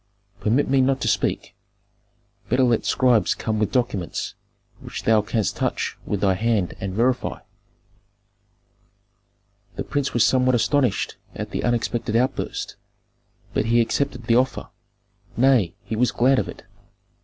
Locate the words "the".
9.75-9.83, 11.51-11.63, 14.23-14.37